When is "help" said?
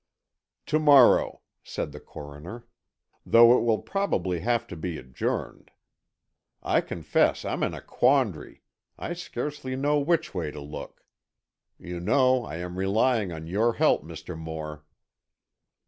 13.73-14.01